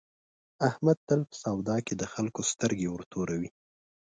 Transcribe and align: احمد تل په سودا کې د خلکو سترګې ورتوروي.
احمد 0.67 0.97
تل 1.07 1.21
په 1.29 1.35
سودا 1.43 1.77
کې 1.85 1.93
د 1.97 2.03
خلکو 2.13 2.41
سترګې 2.51 2.87
ورتوروي. 2.91 3.49